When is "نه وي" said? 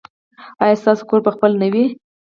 1.61-1.85